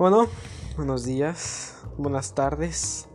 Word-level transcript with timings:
Bueno, 0.00 0.28
buenos 0.76 1.04
días, 1.04 1.76
buenas 1.98 2.34
tardes, 2.34 3.06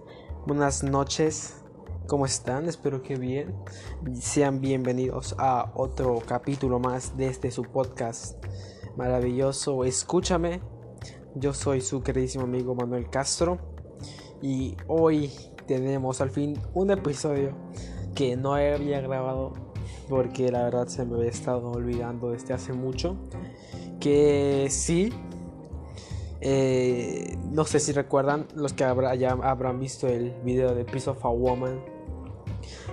buenas 0.46 0.84
noches. 0.84 1.64
¿Cómo 2.06 2.28
están? 2.28 2.70
Espero 2.70 3.02
que 3.02 3.16
bien. 3.16 3.56
Sean 4.22 4.62
bienvenidos 4.62 5.34
a 5.40 5.72
otro 5.74 6.22
capítulo 6.28 6.78
más 6.78 7.18
de 7.18 7.26
este 7.26 7.50
su 7.50 7.64
podcast 7.64 8.38
maravilloso. 8.96 9.84
Escúchame. 9.84 10.62
Yo 11.34 11.56
soy 11.56 11.82
su 11.82 12.04
queridísimo 12.04 12.44
amigo 12.44 12.76
Manuel 12.76 13.10
Castro 13.10 13.58
y 14.44 14.78
hoy 14.86 15.32
tenemos 15.66 16.22
al 16.22 16.30
fin 16.30 16.54
un 16.76 16.92
episodio 16.92 17.56
que 18.14 18.38
no 18.38 18.54
había 18.54 19.02
grabado 19.02 19.54
porque 20.08 20.52
la 20.52 20.62
verdad 20.62 20.86
se 20.86 21.04
me 21.04 21.16
había 21.16 21.32
estado 21.32 21.72
olvidando 21.72 22.30
desde 22.30 22.54
hace 22.54 22.74
mucho. 22.74 23.18
Que 24.00 24.68
sí, 24.70 25.12
eh, 26.42 27.38
no 27.52 27.66
sé 27.66 27.80
si 27.80 27.92
recuerdan 27.92 28.48
los 28.56 28.74
que 28.74 28.84
ya 29.18 29.32
habrán 29.32 29.80
visto 29.80 30.08
el 30.08 30.32
video 30.44 30.76
de 30.76 30.86
Piece 30.86 31.10
of 31.10 31.24
a 31.26 31.30
Woman. 31.30 31.80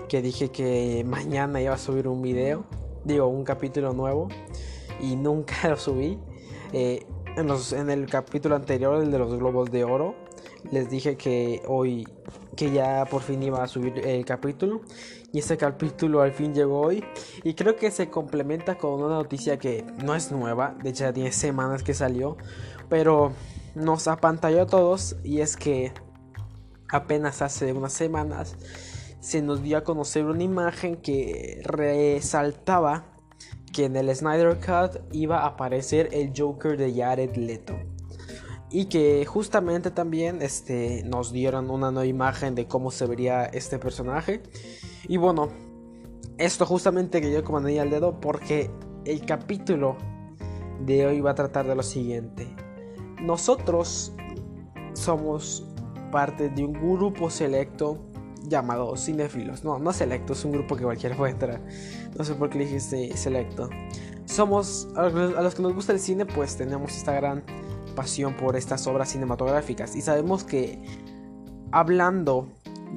Que 0.09 0.23
dije 0.23 0.51
que 0.51 1.05
mañana 1.07 1.61
iba 1.61 1.75
a 1.75 1.79
subir 1.79 2.07
un 2.07 2.23
video, 2.23 2.65
digo, 3.05 3.27
un 3.27 3.45
capítulo 3.45 3.93
nuevo. 3.93 4.29
Y 5.01 5.17
nunca 5.17 5.55
lo 5.69 5.77
subí. 5.77 6.19
Eh, 6.73 7.07
en, 7.37 7.49
en 7.79 7.91
el 7.91 8.07
capítulo 8.07 8.57
anterior, 8.57 9.03
el 9.03 9.11
de 9.11 9.19
los 9.19 9.35
globos 9.35 9.71
de 9.71 9.85
oro, 9.85 10.15
les 10.71 10.89
dije 10.91 11.17
que 11.17 11.63
hoy, 11.67 12.07
que 12.57 12.71
ya 12.71 13.05
por 13.11 13.23
fin 13.23 13.43
iba 13.43 13.63
a 13.63 13.69
subir 13.69 14.07
el 14.07 14.25
capítulo. 14.25 14.83
Y 15.33 15.39
ese 15.39 15.57
capítulo 15.57 16.21
al 16.21 16.33
fin 16.33 16.55
llegó 16.55 16.81
hoy. 16.81 17.03
Y 17.43 17.55
creo 17.55 17.77
que 17.77 17.91
se 17.91 18.11
complementa 18.11 18.77
con 18.77 19.03
una 19.03 19.15
noticia 19.15 19.59
que 19.59 19.85
no 20.05 20.15
es 20.15 20.31
nueva. 20.31 20.77
De 20.83 20.91
hecho 20.91 21.05
ya 21.05 21.13
tiene 21.13 21.33
semanas 21.33 21.83
que 21.83 21.95
salió 21.95 22.37
pero 22.93 23.33
nos 23.75 24.07
apantalló 24.07 24.61
a 24.61 24.67
todos 24.67 25.17
y 25.25 25.41
es 25.41 25.57
que 25.57 25.95
apenas 26.91 27.41
hace 27.41 27.73
unas 27.73 27.95
semanas 27.95 28.55
se 29.19 29.41
nos 29.41 29.63
dio 29.63 29.79
a 29.79 29.83
conocer 29.83 30.27
una 30.27 30.43
imagen 30.43 30.97
que 30.97 31.63
resaltaba 31.65 33.07
que 33.73 33.87
en 33.87 33.97
el 33.97 34.15
Snyder 34.15 34.59
Cut 34.59 35.01
iba 35.11 35.41
a 35.41 35.47
aparecer 35.47 36.11
el 36.13 36.35
Joker 36.37 36.77
de 36.77 36.93
Jared 36.95 37.35
Leto. 37.37 37.79
Y 38.69 38.87
que 38.87 39.25
justamente 39.25 39.91
también 39.91 40.43
este, 40.43 41.03
nos 41.05 41.33
dieron 41.33 41.71
una 41.71 41.91
nueva 41.91 42.05
imagen 42.05 42.55
de 42.55 42.67
cómo 42.67 42.91
se 42.91 43.07
vería 43.07 43.47
este 43.47 43.79
personaje. 43.79 44.43
Y 45.09 45.17
bueno, 45.17 45.49
esto 46.37 46.67
justamente 46.67 47.23
que 47.23 47.33
yo 47.33 47.43
comandaría 47.43 47.81
al 47.81 47.89
dedo 47.89 48.21
porque 48.21 48.71
el 49.07 49.25
capítulo 49.25 49.97
de 50.85 51.07
hoy 51.07 51.21
va 51.23 51.31
a 51.31 51.35
tratar 51.35 51.67
de 51.67 51.75
lo 51.75 51.83
siguiente. 51.83 52.55
Nosotros 53.23 54.13
somos 54.95 55.65
parte 56.11 56.49
de 56.49 56.65
un 56.65 56.73
grupo 56.73 57.31
selecto 57.31 57.99
llamado 58.49 58.97
cinéfilos. 58.97 59.65
No, 59.65 59.79
no 59.79 59.93
selecto, 59.93 60.33
es 60.33 60.45
un 60.45 60.53
grupo 60.53 60.77
que 60.77 60.85
cualquiera 60.85 61.17
puede 61.17 61.33
entrar. 61.33 61.61
No 62.17 62.25
sé 62.25 62.35
por 62.35 62.51
qué 62.51 62.59
dijiste 62.59 63.17
selecto. 63.17 63.71
Somos, 64.25 64.89
a 64.97 65.09
los 65.09 65.55
que 65.55 65.63
nos 65.63 65.75
gusta 65.75 65.93
el 65.93 66.01
cine, 66.01 66.27
pues 66.27 66.57
tenemos 66.57 66.97
esta 66.97 67.13
gran 67.13 67.43
pasión 67.95 68.35
por 68.37 68.57
estas 68.57 68.87
obras 68.87 69.11
cinematográficas. 69.11 69.97
Y 69.97 70.03
sabemos 70.03 70.45
que 70.45 70.83
hablando 71.71 72.49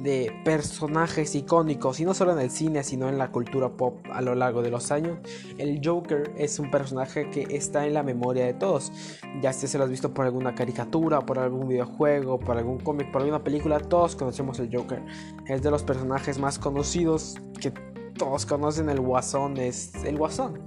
de 0.02 0.32
personajes 0.44 1.34
icónicos, 1.34 2.00
y 2.00 2.04
no 2.04 2.14
solo 2.14 2.32
en 2.32 2.38
el 2.38 2.50
cine, 2.50 2.82
sino 2.82 3.08
en 3.08 3.18
la 3.18 3.30
cultura 3.30 3.70
pop 3.70 3.98
a 4.12 4.20
lo 4.20 4.34
largo 4.34 4.62
de 4.62 4.70
los 4.70 4.90
años, 4.90 5.18
el 5.58 5.80
Joker 5.82 6.32
es 6.36 6.58
un 6.58 6.70
personaje 6.70 7.30
que 7.30 7.46
está 7.50 7.86
en 7.86 7.94
la 7.94 8.02
memoria 8.02 8.44
de 8.44 8.54
todos. 8.54 8.92
Ya 9.40 9.52
si 9.52 9.66
se 9.66 9.78
lo 9.78 9.84
has 9.84 9.90
visto 9.90 10.12
por 10.12 10.26
alguna 10.26 10.54
caricatura, 10.54 11.20
por 11.20 11.38
algún 11.38 11.68
videojuego, 11.68 12.38
por 12.38 12.56
algún 12.58 12.78
cómic, 12.78 13.10
por 13.10 13.22
alguna 13.22 13.42
película, 13.42 13.80
todos 13.80 14.16
conocemos 14.16 14.58
el 14.58 14.74
Joker. 14.74 15.02
Es 15.46 15.62
de 15.62 15.70
los 15.70 15.82
personajes 15.82 16.38
más 16.38 16.58
conocidos 16.58 17.36
que 17.60 17.72
todos 18.16 18.46
conocen, 18.46 18.88
el 18.88 19.00
Guasón 19.00 19.56
es 19.58 19.94
el 20.04 20.18
Guasón. 20.18 20.60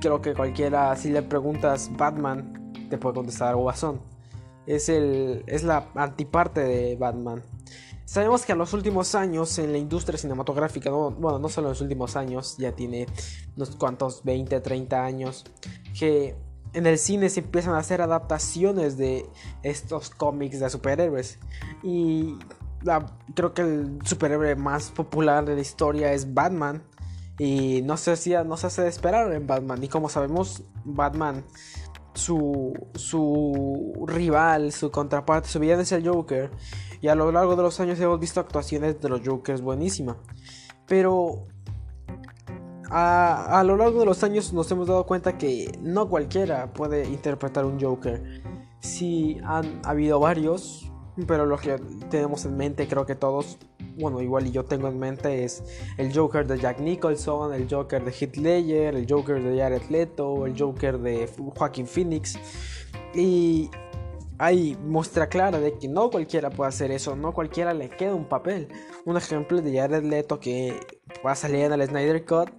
Creo 0.00 0.20
que 0.22 0.34
cualquiera, 0.34 0.94
si 0.96 1.10
le 1.10 1.22
preguntas 1.22 1.90
Batman, 1.96 2.72
te 2.88 2.98
puede 2.98 3.16
contestar 3.16 3.56
Guasón. 3.56 4.00
Es, 4.66 4.88
el, 4.88 5.44
es 5.46 5.64
la 5.64 5.88
antiparte 5.94 6.60
de 6.60 6.96
Batman. 6.96 7.42
Sabemos 8.08 8.46
que 8.46 8.52
en 8.52 8.58
los 8.58 8.72
últimos 8.72 9.14
años 9.14 9.58
en 9.58 9.70
la 9.70 9.76
industria 9.76 10.18
cinematográfica, 10.18 10.90
bueno, 10.90 11.38
no 11.38 11.50
solo 11.50 11.66
en 11.66 11.72
los 11.72 11.82
últimos 11.82 12.16
años, 12.16 12.56
ya 12.56 12.72
tiene 12.72 13.06
unos 13.54 13.76
cuantos 13.76 14.24
20, 14.24 14.62
30 14.62 15.04
años, 15.04 15.44
que 15.92 16.34
en 16.72 16.86
el 16.86 16.96
cine 16.96 17.28
se 17.28 17.40
empiezan 17.40 17.74
a 17.74 17.80
hacer 17.80 18.00
adaptaciones 18.00 18.96
de 18.96 19.26
estos 19.62 20.08
cómics 20.08 20.58
de 20.58 20.70
superhéroes. 20.70 21.38
Y 21.82 22.38
creo 23.34 23.52
que 23.52 23.60
el 23.60 23.98
superhéroe 24.06 24.56
más 24.56 24.90
popular 24.90 25.44
de 25.44 25.56
la 25.56 25.60
historia 25.60 26.14
es 26.14 26.32
Batman. 26.32 26.82
Y 27.38 27.82
no 27.82 27.98
se, 27.98 28.12
hacía, 28.12 28.42
no 28.42 28.56
se 28.56 28.68
hace 28.68 28.82
de 28.82 28.88
esperar 28.88 29.30
en 29.34 29.46
Batman. 29.46 29.84
Y 29.84 29.88
como 29.88 30.08
sabemos, 30.08 30.62
Batman, 30.82 31.44
su, 32.14 32.72
su 32.94 34.04
rival, 34.06 34.72
su 34.72 34.90
contraparte, 34.90 35.48
su 35.48 35.58
villano 35.60 35.82
es 35.82 35.92
el 35.92 36.08
Joker. 36.08 36.50
Y 37.00 37.08
a 37.08 37.14
lo 37.14 37.30
largo 37.30 37.54
de 37.56 37.62
los 37.62 37.78
años 37.80 38.00
hemos 38.00 38.18
visto 38.18 38.40
actuaciones 38.40 39.00
de 39.00 39.08
los 39.08 39.20
Jokers 39.24 39.60
buenísimas. 39.62 40.16
Pero 40.86 41.46
a, 42.90 43.62
lo 43.64 43.76
largo 43.76 44.00
de 44.00 44.06
los 44.06 44.22
años 44.24 44.52
nos 44.52 44.70
hemos 44.70 44.88
dado 44.88 45.04
cuenta 45.04 45.36
que 45.36 45.78
no 45.80 46.08
cualquiera 46.08 46.72
puede 46.72 47.06
interpretar 47.06 47.64
un 47.64 47.80
Joker. 47.80 48.42
Sí 48.80 49.38
han 49.44 49.80
habido 49.84 50.20
varios, 50.20 50.90
pero 51.26 51.46
lo 51.46 51.58
que 51.58 51.76
tenemos 52.10 52.44
en 52.44 52.56
mente 52.56 52.88
creo 52.88 53.04
que 53.04 53.14
todos, 53.14 53.58
bueno, 53.98 54.20
igual 54.20 54.46
y 54.46 54.50
yo 54.52 54.64
tengo 54.64 54.88
en 54.88 54.98
mente 54.98 55.44
es 55.44 55.62
el 55.96 56.14
Joker 56.14 56.46
de 56.46 56.58
Jack 56.58 56.80
Nicholson, 56.80 57.52
el 57.52 57.68
Joker 57.68 58.04
de 58.04 58.12
Heath 58.12 58.36
Ledger, 58.36 58.94
el 58.94 59.06
Joker 59.08 59.42
de 59.42 59.58
Jared 59.58 59.82
Leto, 59.90 60.46
el 60.46 60.58
Joker 60.58 60.98
de 60.98 61.28
Joaquin 61.56 61.86
Phoenix. 61.86 62.38
Y 63.14 63.70
hay 64.38 64.76
muestra 64.84 65.28
clara 65.28 65.58
de 65.58 65.76
que 65.78 65.88
no 65.88 66.10
cualquiera 66.10 66.50
puede 66.50 66.68
hacer 66.68 66.92
eso, 66.92 67.16
no 67.16 67.32
cualquiera 67.32 67.74
le 67.74 67.88
queda 67.90 68.14
un 68.14 68.28
papel. 68.28 68.68
Un 69.04 69.16
ejemplo 69.16 69.60
de 69.60 69.76
Jared 69.76 70.04
Leto 70.04 70.38
que 70.38 70.78
va 71.26 71.32
a 71.32 71.36
salir 71.36 71.64
en 71.64 71.72
el 71.72 71.86
Snyder 71.86 72.24
Cut. 72.24 72.50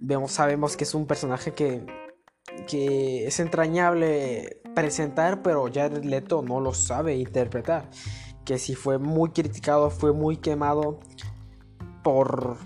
Vemos, 0.00 0.32
sabemos 0.32 0.76
que 0.76 0.84
es 0.84 0.94
un 0.94 1.06
personaje 1.06 1.52
que, 1.52 1.84
que 2.66 3.26
es 3.26 3.38
entrañable 3.38 4.62
presentar, 4.74 5.42
pero 5.42 5.68
Jared 5.72 6.04
Leto 6.04 6.42
no 6.42 6.60
lo 6.60 6.72
sabe 6.72 7.16
interpretar. 7.16 7.90
Que 8.50 8.58
si 8.58 8.74
fue 8.74 8.98
muy 8.98 9.30
criticado, 9.30 9.90
fue 9.90 10.12
muy 10.12 10.36
quemado 10.36 10.98
por 12.02 12.56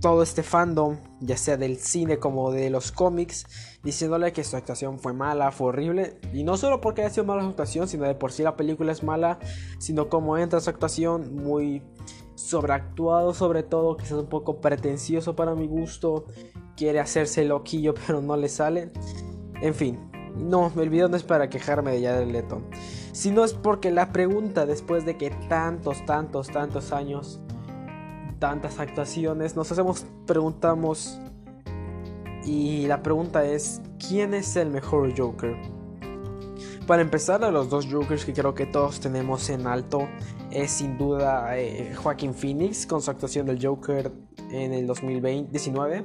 todo 0.00 0.22
este 0.22 0.42
fandom, 0.42 0.96
ya 1.20 1.36
sea 1.36 1.58
del 1.58 1.76
cine 1.76 2.18
como 2.18 2.50
de 2.52 2.70
los 2.70 2.90
cómics, 2.90 3.44
diciéndole 3.82 4.32
que 4.32 4.42
su 4.44 4.56
actuación 4.56 4.98
fue 4.98 5.12
mala, 5.12 5.52
fue 5.52 5.66
horrible. 5.66 6.18
Y 6.32 6.42
no 6.42 6.56
solo 6.56 6.80
porque 6.80 7.02
haya 7.02 7.10
sido 7.10 7.26
mala 7.26 7.42
su 7.42 7.48
actuación, 7.50 7.86
sino 7.86 8.04
de 8.04 8.14
por 8.14 8.32
sí 8.32 8.44
la 8.44 8.56
película 8.56 8.92
es 8.92 9.02
mala, 9.02 9.38
sino 9.78 10.08
como 10.08 10.38
entra 10.38 10.58
su 10.60 10.70
actuación 10.70 11.34
muy 11.34 11.82
sobreactuado 12.34 13.34
sobre 13.34 13.62
todo, 13.62 13.98
que 13.98 14.04
es 14.04 14.12
un 14.12 14.30
poco 14.30 14.62
pretencioso 14.62 15.36
para 15.36 15.54
mi 15.54 15.66
gusto, 15.66 16.24
quiere 16.78 16.98
hacerse 16.98 17.44
loquillo 17.44 17.92
pero 18.06 18.22
no 18.22 18.38
le 18.38 18.48
sale. 18.48 18.90
En 19.60 19.74
fin, 19.74 19.98
no, 20.34 20.72
el 20.80 20.88
video 20.88 21.10
no 21.10 21.16
es 21.18 21.24
para 21.24 21.50
quejarme 21.50 21.92
de 21.92 22.06
Jared 22.06 22.26
Leto, 22.26 22.62
sino 23.16 23.44
es 23.44 23.54
porque 23.54 23.90
la 23.90 24.12
pregunta 24.12 24.66
después 24.66 25.06
de 25.06 25.16
que 25.16 25.30
tantos, 25.48 26.04
tantos, 26.04 26.48
tantos 26.48 26.92
años 26.92 27.40
tantas 28.38 28.78
actuaciones, 28.78 29.56
nos 29.56 29.72
hacemos, 29.72 30.04
preguntamos, 30.26 31.18
y 32.44 32.86
la 32.86 33.02
pregunta 33.02 33.46
es, 33.46 33.80
¿quién 34.06 34.34
es 34.34 34.54
el 34.56 34.68
mejor 34.68 35.18
Joker? 35.18 35.56
Para 36.86 37.00
empezar, 37.00 37.42
a 37.42 37.50
los 37.50 37.70
dos 37.70 37.88
Jokers 37.90 38.26
que 38.26 38.34
creo 38.34 38.54
que 38.54 38.66
todos 38.66 39.00
tenemos 39.00 39.48
en 39.48 39.66
alto 39.66 40.06
es 40.50 40.72
sin 40.72 40.98
duda 40.98 41.58
eh, 41.58 41.94
Joaquin 41.96 42.34
Phoenix 42.34 42.86
con 42.86 43.00
su 43.00 43.10
actuación 43.10 43.46
del 43.46 43.64
Joker 43.64 44.12
en 44.50 44.74
el 44.74 44.86
2019 44.86 46.04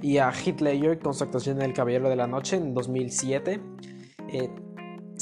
y 0.00 0.18
a 0.18 0.30
Heath 0.30 0.60
Ledger 0.60 1.00
con 1.00 1.12
su 1.12 1.24
actuación 1.24 1.56
en 1.56 1.64
El 1.64 1.72
Caballero 1.74 2.08
de 2.08 2.14
la 2.14 2.28
Noche 2.28 2.56
en 2.56 2.72
2007. 2.72 3.60
Eh, 4.28 4.50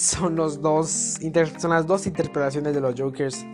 son, 0.00 0.36
los 0.36 0.60
dos, 0.62 1.18
son 1.58 1.70
las 1.70 1.86
dos 1.86 2.06
interpretaciones 2.06 2.74
de 2.74 2.80
los 2.80 2.98
Jokers 2.98 3.44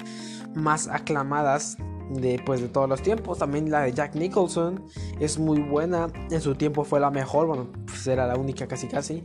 más 0.55 0.89
aclamadas 0.89 1.77
de, 2.11 2.41
pues, 2.45 2.61
de 2.61 2.69
todos 2.69 2.89
los 2.89 3.03
tiempos. 3.03 3.39
También 3.39 3.71
la 3.71 3.83
de 3.83 3.93
Jack 3.93 4.15
Nicholson 4.15 4.85
es 5.19 5.39
muy 5.39 5.61
buena. 5.61 6.09
En 6.31 6.41
su 6.41 6.55
tiempo 6.55 6.85
fue 6.85 7.01
la 7.01 7.11
mejor. 7.11 7.47
Bueno, 7.49 7.73
pues 7.85 8.07
era 8.07 8.27
la 8.27 8.37
única 8.37 8.69
casi 8.69 8.87
casi. 8.87 9.25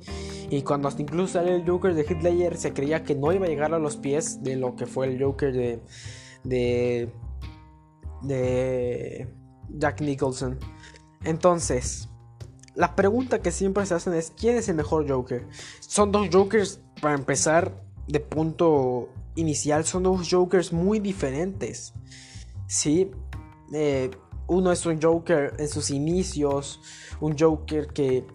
Y 0.49 0.63
cuando 0.63 0.87
hasta 0.87 1.01
incluso 1.01 1.33
salió 1.33 1.55
el 1.55 1.67
Joker 1.67 1.93
de 1.93 2.05
Hitler 2.09 2.57
se 2.57 2.73
creía 2.73 3.03
que 3.03 3.15
no 3.15 3.31
iba 3.31 3.45
a 3.45 3.49
llegar 3.49 3.73
a 3.73 3.79
los 3.79 3.97
pies 3.97 4.41
de 4.43 4.55
lo 4.55 4.75
que 4.75 4.87
fue 4.87 5.07
el 5.07 5.23
Joker 5.23 5.53
de. 5.53 5.81
de. 6.43 7.13
de 8.23 9.35
Jack 9.69 10.01
Nicholson. 10.01 10.59
Entonces, 11.23 12.09
la 12.73 12.95
pregunta 12.95 13.41
que 13.41 13.51
siempre 13.51 13.85
se 13.85 13.93
hacen 13.93 14.13
es: 14.13 14.33
¿quién 14.35 14.57
es 14.57 14.67
el 14.69 14.75
mejor 14.75 15.07
Joker? 15.07 15.47
Son 15.81 16.11
dos 16.11 16.29
Jokers, 16.31 16.81
para 17.01 17.15
empezar, 17.15 17.73
de 18.07 18.19
punto 18.19 19.09
inicial 19.35 19.85
son 19.85 20.03
dos 20.03 20.27
Jokers 20.29 20.71
muy 20.71 20.99
diferentes. 20.99 21.93
Sí, 22.67 23.11
eh, 23.73 24.11
uno 24.47 24.71
es 24.71 24.85
un 24.85 25.01
Joker 25.01 25.53
en 25.57 25.67
sus 25.67 25.89
inicios, 25.89 26.81
un 27.19 27.37
Joker 27.37 27.87
que 27.87 28.25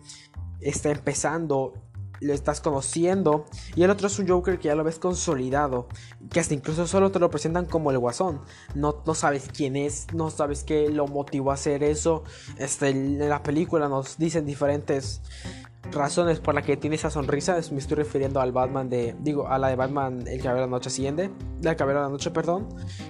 está 0.61 0.91
empezando, 0.91 1.75
lo 2.21 2.33
estás 2.33 2.61
conociendo, 2.61 3.45
y 3.75 3.83
el 3.83 3.91
otro 3.91 4.07
es 4.07 4.19
un 4.19 4.27
Joker 4.27 4.59
que 4.59 4.69
ya 4.69 4.75
lo 4.75 4.85
ves 4.85 4.99
consolidado, 4.99 5.89
que 6.31 6.41
hasta 6.41 6.55
incluso 6.55 6.87
solo 6.87 7.11
te 7.11 7.19
lo 7.19 7.31
presentan 7.31 7.67
como 7.67 7.91
el 7.91 7.99
guasón. 7.99 8.41
No, 8.75 9.03
no 9.07 9.15
sabes 9.15 9.49
quién 9.55 9.77
es, 9.77 10.07
no 10.15 10.31
sabes 10.31 10.65
qué 10.65 10.89
lo 10.89 11.07
motivó 11.07 11.51
a 11.51 11.55
hacer 11.55 11.83
eso. 11.83 12.25
Este, 12.59 12.89
en 12.89 13.29
la 13.29 13.43
película 13.43 13.89
nos 13.89 14.17
dicen 14.17 14.47
diferentes 14.47 15.21
razones 15.93 16.41
por 16.41 16.55
las 16.55 16.65
que 16.65 16.77
tiene 16.77 16.97
esa 16.97 17.11
sonrisa. 17.11 17.59
Me 17.71 17.79
estoy 17.79 17.97
refiriendo 17.97 18.41
al 18.41 18.53
Batman 18.53 18.89
de. 18.89 19.15
Digo, 19.21 19.49
a 19.49 19.59
la 19.59 19.69
de 19.69 19.77
Batman, 19.77 20.27
el 20.27 20.39
Caballero 20.39 20.55
de 20.55 20.61
la 20.61 20.67
Noche 20.67 20.89
Asciende. 20.89 21.31
La 21.63 21.77
Caballero 21.77 22.01
de 22.01 22.07
la 22.07 22.13
Noche, 22.13 22.31
perdón. 22.31 22.69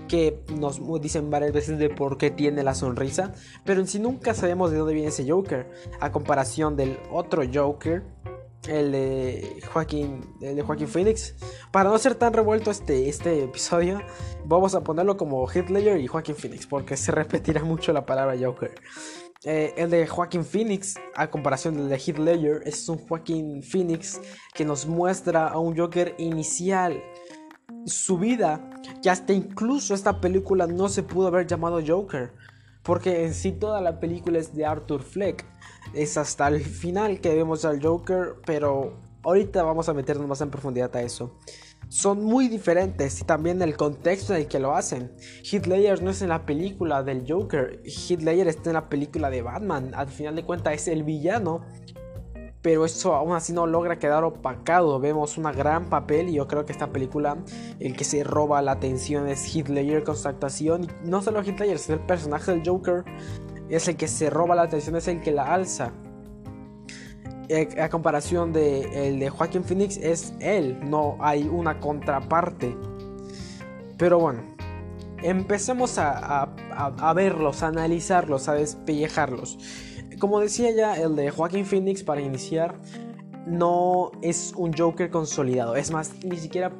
Que 0.09 0.43
nos 0.59 0.81
dicen 1.01 1.31
varias 1.31 1.53
veces 1.53 1.79
de 1.79 1.91
por 1.91 2.19
qué 2.19 2.31
tiene 2.31 2.63
la 2.63 2.75
sonrisa. 2.75 3.33
Pero 3.65 3.81
en 3.81 3.87
sí 3.87 3.99
nunca 3.99 4.35
sabemos 4.35 4.71
de 4.71 4.79
dónde 4.79 4.95
viene 4.95 5.09
ese 5.09 5.29
Joker. 5.29 5.71
A 6.01 6.13
comparación 6.13 6.77
del 6.77 6.99
otro 7.11 7.43
Joker. 7.53 8.05
El 8.69 8.93
de 8.93 9.61
Joaquín. 9.73 10.21
El 10.41 10.57
de 10.57 10.63
Joaquín 10.63 10.89
Phoenix. 10.89 11.35
Para 11.71 11.91
no 11.91 11.99
ser 11.99 12.15
tan 12.15 12.33
revuelto 12.33 12.71
este, 12.71 13.09
este 13.09 13.45
episodio. 13.45 14.01
Vamos 14.45 14.75
a 14.75 14.83
ponerlo 14.83 15.17
como 15.17 15.47
Hitler 15.53 15.99
y 15.99 16.07
Joaquín 16.07 16.37
Phoenix. 16.37 16.67
Porque 16.67 16.97
se 16.97 17.13
repetirá 17.13 17.65
mucho 17.65 17.93
la 17.93 18.07
palabra 18.07 18.37
Joker. 18.41 18.75
Eh, 19.49 19.73
el 19.77 19.91
de 19.91 20.09
Joaquín 20.09 20.45
Phoenix, 20.45 20.97
a 21.15 21.31
comparación 21.31 21.77
del 21.77 21.89
de 21.89 21.95
Heath 21.99 22.19
Ledger, 22.19 22.63
es 22.67 22.89
un 22.89 22.99
Joaquín 22.99 23.63
Phoenix 23.63 24.21
que 24.53 24.65
nos 24.65 24.87
muestra 24.87 25.47
a 25.47 25.61
un 25.61 25.77
Joker 25.77 26.17
inicial. 26.19 27.01
Su 27.85 28.19
vida, 28.19 28.69
que 29.01 29.09
hasta 29.09 29.33
incluso 29.33 29.95
esta 29.95 30.21
película 30.21 30.67
no 30.67 30.89
se 30.89 31.05
pudo 31.05 31.29
haber 31.29 31.47
llamado 31.47 31.81
Joker. 31.87 32.33
Porque 32.83 33.25
en 33.25 33.35
sí 33.35 33.53
toda 33.53 33.81
la 33.81 34.01
película 34.01 34.41
es 34.41 34.53
de 34.53 34.67
Arthur 34.67 35.05
Fleck. 35.05 35.45
Es 35.95 36.17
hasta 36.17 36.49
el 36.49 36.61
final 36.61 37.21
que 37.21 37.33
vemos 37.33 37.65
al 37.65 37.81
Joker, 37.81 38.35
pero 38.45 38.99
ahorita 39.23 39.63
vamos 39.63 39.89
a 39.89 39.95
meternos 39.95 40.27
más 40.27 40.41
en 40.41 40.51
profundidad 40.51 40.95
a 40.97 41.03
eso 41.03 41.39
son 41.89 42.25
muy 42.25 42.49
diferentes 42.49 43.21
y 43.21 43.25
también 43.25 43.63
el 43.63 43.77
contexto 43.77 44.35
en 44.35 44.43
el 44.43 44.49
que 44.49 44.59
lo 44.59 44.75
hacen. 44.75 45.13
Ledger 45.51 46.03
no 46.03 46.11
es 46.11 46.23
en 46.23 46.31
la 46.31 46.45
película 46.45 47.03
del 47.03 47.25
Joker, 47.27 47.83
Ledger 47.85 48.49
está 48.49 48.71
en 48.71 48.75
la 48.75 48.89
película 48.89 49.31
de 49.31 49.43
Batman, 49.43 49.93
al 49.95 50.09
final 50.09 50.37
de 50.37 50.45
cuentas 50.45 50.75
es 50.75 50.89
el 50.89 51.03
villano, 51.03 51.63
pero 52.63 52.85
eso 52.85 53.15
aún 53.15 53.35
así 53.35 53.53
no 53.53 53.67
logra 53.67 53.99
quedar 53.99 54.25
opacado, 54.25 54.99
vemos 54.99 55.39
un 55.39 55.45
gran 55.45 55.89
papel 55.89 56.29
y 56.29 56.35
yo 56.35 56.49
creo 56.49 56.65
que 56.65 56.73
esta 56.73 56.91
película 56.91 57.39
el 57.79 57.97
que 57.97 58.05
se 58.05 58.25
roba 58.25 58.61
la 58.63 58.73
atención 58.73 59.29
es 59.29 59.55
Ledger 59.55 60.03
con 60.03 60.17
no 61.05 61.23
solo 61.23 61.43
Ledger, 61.43 61.79
sino 61.79 61.99
el 61.99 62.07
personaje 62.07 62.51
del 62.53 62.63
Joker 62.67 63.05
es 63.69 63.89
el 63.89 63.97
que 63.97 64.09
se 64.09 64.31
roba 64.31 64.55
la 64.55 64.63
atención, 64.63 64.97
es 64.97 65.09
el 65.09 65.21
que 65.21 65.33
la 65.33 65.53
alza. 65.53 65.93
Eh, 67.49 67.81
a 67.81 67.89
comparación 67.89 68.53
de 68.53 69.09
el 69.09 69.21
de 69.21 69.31
Joaquin 69.31 69.63
Phoenix 69.63 69.97
es 69.99 70.35
él, 70.41 70.79
no 70.83 71.17
hay 71.21 71.49
una 71.49 71.79
contraparte. 71.79 72.77
Pero 73.97 74.19
bueno, 74.19 74.43
empecemos 75.23 75.99
a, 75.99 76.43
a, 76.43 77.13
verlos, 77.15 77.63
a 77.63 77.69
analizarlos, 77.69 78.49
a 78.49 78.55
despellejarlos. 78.55 79.59
Como 80.19 80.41
decía 80.41 80.71
ya, 80.75 80.95
el 80.95 81.15
de 81.15 81.31
Joaquin 81.31 81.65
Phoenix 81.65 82.03
para 82.03 82.21
iniciar 82.21 82.75
no 83.47 84.11
es 84.23 84.53
un 84.57 84.73
Joker 84.73 85.11
consolidado. 85.11 85.77
Es 85.77 85.93
más, 85.93 86.13
ni 86.25 86.37
siquiera 86.37 86.73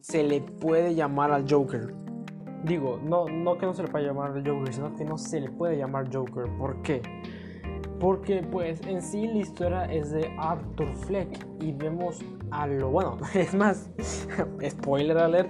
se 0.00 0.22
le 0.22 0.40
puede 0.40 0.94
llamar 0.94 1.32
al 1.32 1.50
Joker. 1.50 1.94
Digo, 2.64 2.98
no, 3.02 3.26
no 3.28 3.58
que 3.58 3.66
no 3.66 3.74
se 3.74 3.82
le 3.82 3.88
pueda 3.88 4.06
llamar 4.06 4.32
al 4.32 4.46
Joker, 4.46 4.72
sino 4.72 4.96
que 4.96 5.04
no 5.04 5.18
se 5.18 5.40
le 5.40 5.50
puede 5.50 5.76
llamar 5.76 6.08
Joker. 6.12 6.46
¿Por 6.58 6.80
qué? 6.82 7.02
Porque 8.04 8.42
pues 8.42 8.82
en 8.86 9.00
sí 9.00 9.26
la 9.26 9.38
historia 9.38 9.84
es 9.86 10.10
de 10.10 10.30
Arthur 10.36 10.94
Fleck 11.06 11.46
y 11.58 11.72
vemos 11.72 12.20
a 12.50 12.66
lo 12.66 12.90
bueno, 12.90 13.16
es 13.34 13.54
más, 13.54 13.88
spoiler 14.68 15.16
alert, 15.16 15.48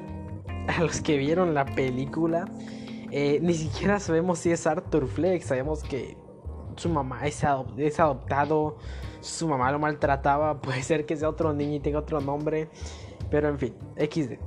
a 0.69 0.81
los 0.81 1.01
que 1.01 1.17
vieron 1.17 1.53
la 1.53 1.65
película, 1.65 2.45
eh, 3.11 3.41
ni 3.43 3.55
siquiera 3.55 3.99
sabemos 3.99 4.39
si 4.39 4.53
es 4.53 4.69
Arthur 4.69 5.09
Fleck, 5.09 5.43
sabemos 5.43 5.83
que 5.83 6.17
su 6.77 6.89
mamá 6.91 7.27
es, 7.27 7.43
adoptado, 7.43 8.77
su 9.21 9.49
mamá 9.49 9.73
lo 9.73 9.81
maltrataba, 9.81 10.61
puede 10.63 10.81
ser 10.85 11.07
que 11.07 11.17
sea 11.17 11.31
otro 11.31 11.53
niño 11.53 11.75
y 11.75 11.81
tenga 11.81 11.99
otro 11.99 12.21
nombre, 12.21 12.69
pero 13.33 13.49
en 13.49 13.59
fin, 13.59 13.75
XD. 13.97 14.39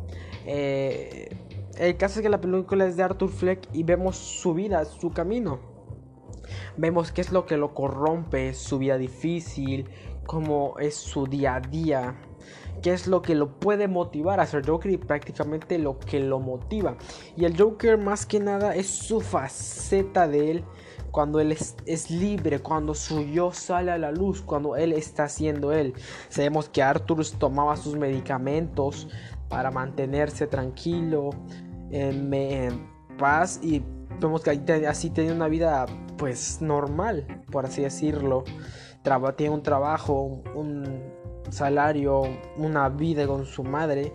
Eh, 0.46 1.38
el 1.78 1.98
caso 1.98 2.20
es 2.20 2.24
que 2.24 2.30
la 2.30 2.40
película 2.40 2.86
es 2.86 2.96
de 2.96 3.04
Arthur 3.04 3.28
Fleck 3.28 3.68
y 3.74 3.84
vemos 3.84 4.16
su 4.16 4.54
vida, 4.54 4.86
su 4.86 5.12
camino 5.12 5.76
Vemos 6.78 7.12
qué 7.12 7.22
es 7.22 7.32
lo 7.32 7.46
que 7.46 7.58
lo 7.58 7.74
corrompe, 7.74 8.54
su 8.54 8.78
vida 8.78 8.98
difícil, 8.98 9.90
cómo 10.26 10.76
es 10.80 10.96
su 10.96 11.26
día 11.26 11.56
a 11.56 11.62
día, 11.62 12.16
qué 12.82 12.94
es 12.94 13.08
lo 13.08 13.22
que 13.22 13.36
lo 13.36 13.60
puede 13.60 13.88
motivar 13.88 14.40
a 14.40 14.46
ser 14.46 14.68
Joker 14.68 14.92
y 14.92 14.98
prácticamente 14.98 15.80
lo 15.80 16.00
que 16.00 16.20
lo 16.20 16.40
motiva. 16.40 16.98
Y 17.36 17.46
el 17.46 17.58
Joker 17.58 17.98
más 17.98 18.26
que 18.26 18.40
nada 18.40 18.76
es 18.76 18.88
su 18.88 19.22
faceta 19.22 20.28
de 20.28 20.52
él 20.52 20.64
cuando 21.12 21.40
él 21.40 21.52
es, 21.52 22.12
libre, 22.12 22.60
cuando 22.60 22.94
su 22.94 23.24
yo 23.24 23.52
sale 23.52 23.92
a 23.92 23.98
la 23.98 24.12
luz, 24.12 24.42
cuando 24.42 24.76
él 24.76 24.94
está 24.94 25.28
siendo 25.28 25.72
él. 25.72 25.94
Sabemos 26.30 26.70
que 26.70 26.84
Arthur 26.84 27.26
tomaba 27.40 27.76
sus 27.76 27.96
medicamentos 27.96 29.08
para 29.50 29.72
mantenerse 29.72 30.46
tranquilo, 30.46 31.32
en, 31.90 32.88
paz 33.18 33.60
y 33.64 33.82
vemos 34.20 34.42
que 34.42 34.52
así 34.88 35.10
tenía 35.10 35.34
una 35.34 35.48
vida 35.48 35.86
pues 36.18 36.62
normal, 36.62 37.44
por 37.52 37.66
así 37.66 37.82
decirlo. 37.84 38.44
tiene 39.36 39.54
un 39.54 39.64
trabajo, 39.64 40.42
un 40.56 41.14
salario, 41.50 42.24
una 42.58 42.90
vida 42.90 43.28
con 43.28 43.46
su 43.46 43.64
madre. 43.64 44.14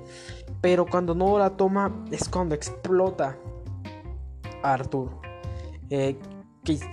Pero 0.60 0.87
cuando 0.87 1.14
no 1.14 1.38
la 1.38 1.56
toma 1.56 2.04
es 2.10 2.28
cuando 2.28 2.54
explota 2.54 3.37
a 4.62 4.75
Arthur. 4.75 5.10
Eh, 5.90 6.16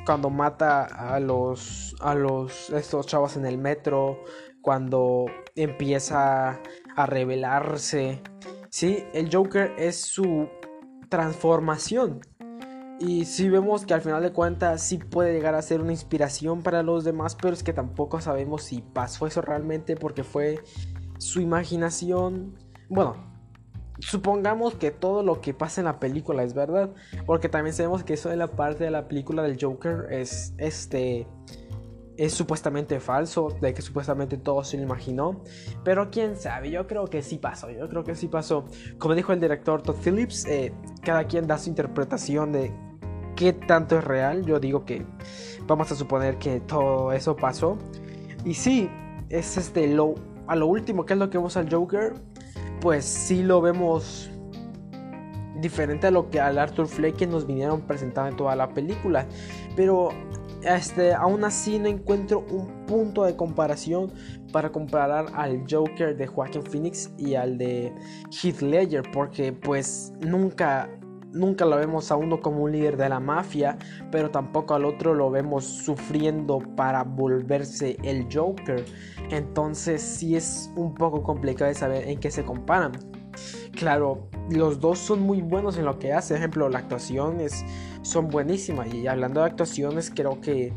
cuando 0.06 0.30
mata 0.30 0.86
a 0.86 1.20
los 1.20 1.96
a 2.02 2.16
los 2.16 2.72
estos 2.72 3.06
chavos 3.06 3.38
en 3.38 3.46
el 3.46 3.58
metro, 3.58 4.24
cuando 4.62 5.26
empieza 5.56 6.60
a 6.96 7.06
rebelarse. 7.06 8.22
Sí, 8.70 9.04
el 9.14 9.34
Joker 9.34 9.74
es 9.78 10.02
su 10.02 10.48
transformación. 11.10 12.22
Y 13.00 13.24
si 13.26 13.50
vemos 13.50 13.86
que 13.86 13.94
al 13.94 14.02
final 14.02 14.22
de 14.22 14.34
cuentas 14.34 14.82
sí 14.82 14.98
puede 14.98 15.32
llegar 15.32 15.56
a 15.56 15.62
ser 15.62 15.80
una 15.80 15.94
inspiración 15.94 16.62
para 16.62 16.84
los 16.84 17.06
demás, 17.06 17.36
pero 17.36 17.54
es 17.54 17.64
que 17.64 17.72
tampoco 17.72 18.20
sabemos 18.20 18.64
si 18.64 18.82
pasó 18.82 19.26
eso 19.26 19.42
realmente 19.42 19.96
porque 19.96 20.26
fue 20.26 20.60
su 21.18 21.40
imaginación. 21.40 22.58
Bueno, 22.90 23.16
supongamos 24.00 24.76
que 24.76 24.92
todo 24.92 25.24
lo 25.24 25.40
que 25.40 25.54
pasa 25.54 25.80
en 25.80 25.86
la 25.86 26.00
película 26.00 26.44
es 26.44 26.54
verdad, 26.54 26.94
porque 27.26 27.48
también 27.48 27.74
sabemos 27.74 28.04
que 28.04 28.16
eso 28.16 28.28
de 28.28 28.36
la 28.36 28.48
parte 28.48 28.84
de 28.84 28.92
la 28.92 29.08
película 29.08 29.44
del 29.44 29.58
Joker 29.60 30.08
es 30.12 30.54
este 30.58 31.26
es 32.18 32.34
supuestamente 32.34 33.00
falso, 33.00 33.48
de 33.62 33.74
que 33.74 33.82
supuestamente 33.82 34.36
todo 34.36 34.66
se 34.66 34.76
lo 34.76 34.84
imaginó, 34.84 35.42
pero 35.86 36.12
quién 36.12 36.36
sabe, 36.36 36.70
yo 36.70 36.86
creo 36.86 37.08
que 37.08 37.22
sí 37.22 37.38
pasó, 37.38 37.70
yo 37.70 37.88
creo 37.88 38.04
que 38.04 38.14
sí 38.14 38.28
pasó. 38.28 38.66
Como 38.98 39.16
dijo 39.16 39.32
el 39.32 39.40
director 39.40 39.82
Todd 39.82 39.96
Phillips, 40.04 40.46
eh, 40.46 40.74
cada 41.02 41.24
quien 41.28 41.48
da 41.48 41.58
su 41.58 41.70
interpretación 41.70 42.52
de 42.52 42.74
qué 43.40 43.54
tanto 43.54 43.98
es 43.98 44.04
real. 44.04 44.46
Yo 44.46 44.60
digo 44.60 44.84
que 44.84 45.06
vamos 45.66 45.90
a 45.94 45.96
suponer 45.96 46.38
que 46.38 46.60
todo 46.60 47.14
eso 47.14 47.38
pasó. 47.38 47.78
Y 48.44 48.54
sí, 48.54 48.90
es 49.30 49.56
este 49.56 49.96
a 50.48 50.56
lo 50.56 50.68
último 50.68 51.06
que 51.06 51.14
es 51.14 51.20
lo 51.20 51.30
que 51.30 51.38
vemos 51.38 51.56
al 51.56 51.74
Joker, 51.74 52.16
pues 52.82 53.06
sí 53.06 53.42
lo 53.42 53.62
vemos 53.62 54.30
diferente 55.62 56.08
a 56.08 56.12
lo 56.12 56.30
que 56.30 56.42
al 56.42 56.58
Arthur 56.58 56.88
Fleck 56.88 57.16
que 57.16 57.28
nos 57.28 57.48
vinieron 57.48 57.82
presentando 57.82 58.30
en 58.30 58.36
toda 58.36 58.58
la 58.58 58.74
película. 58.74 59.26
Pero 59.74 60.10
este, 60.64 61.14
aún 61.14 61.46
así 61.46 61.80
no 61.80 61.88
encuentro 61.88 62.46
un 62.50 62.86
punto 62.88 63.24
de 63.24 63.38
comparación 63.38 64.12
para 64.52 64.70
comparar 64.70 65.28
al 65.34 65.64
Joker 65.70 66.18
de 66.18 66.28
Joaquin 66.28 66.64
Phoenix 66.64 67.10
y 67.18 67.36
al 67.36 67.58
de 67.58 67.94
Heath 68.32 68.62
Ledger 68.62 69.04
porque 69.14 69.54
pues 69.54 70.12
nunca 70.20 70.90
nunca 71.32 71.66
lo 71.66 71.78
vemos 71.78 72.12
a 72.12 72.16
uno 72.16 72.42
como 72.42 72.64
un 72.64 72.72
líder 72.72 72.98
de 72.98 73.10
la 73.10 73.20
mafia, 73.20 73.78
pero 74.12 74.32
tampoco 74.32 74.74
al 74.74 74.86
otro 74.86 75.14
lo 75.14 75.30
vemos 75.30 75.66
sufriendo 75.66 76.60
para 76.76 77.04
volverse 77.04 77.98
el 78.04 78.28
Joker. 78.32 78.86
Entonces 79.30 80.02
sí 80.02 80.36
es 80.36 80.72
un 80.76 80.94
poco 80.94 81.24
complicado 81.24 81.70
de 81.70 81.76
saber 81.76 82.08
en 82.08 82.20
qué 82.20 82.32
se 82.32 82.44
comparan. 82.44 82.94
Claro, 83.74 84.30
los 84.50 84.80
dos 84.80 85.00
son 85.00 85.22
muy 85.22 85.42
buenos 85.42 85.78
en 85.78 85.86
lo 85.86 86.00
que 86.00 86.14
hacen. 86.14 86.38
Ejemplo, 86.38 86.68
la 86.70 86.80
actuación 86.80 87.40
es, 87.40 87.64
son 88.02 88.30
buenísimas. 88.30 88.94
Y 88.94 89.08
hablando 89.08 89.42
de 89.42 89.48
actuaciones, 89.48 90.12
creo 90.14 90.42
que 90.42 90.74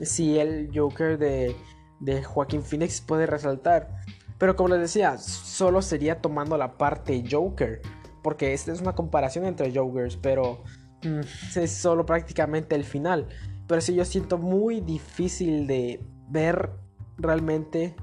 sí 0.00 0.38
el 0.38 0.70
Joker 0.74 1.18
de, 1.18 1.54
de 1.98 2.22
Joaquín 2.22 2.62
Phoenix 2.62 3.00
puede 3.00 3.26
resaltar. 3.26 3.90
Pero 4.38 4.56
como 4.56 4.70
les 4.70 4.80
decía, 4.80 5.18
solo 5.18 5.82
sería 5.82 6.22
tomando 6.22 6.56
la 6.56 6.78
parte 6.78 7.22
Joker. 7.30 7.82
Porque 8.22 8.52
esta 8.52 8.72
es 8.72 8.80
una 8.80 8.94
comparación 8.94 9.44
entre 9.44 9.74
Jokers, 9.74 10.16
pero 10.16 10.62
mm, 11.02 11.20
es 11.56 11.70
solo 11.70 12.04
prácticamente 12.06 12.74
el 12.74 12.84
final. 12.84 13.28
Pero 13.66 13.80
sí 13.80 13.94
yo 13.94 14.04
siento 14.04 14.38
muy 14.38 14.80
difícil 14.80 15.66
de 15.66 16.04
ver 16.28 16.70
realmente 17.18 17.94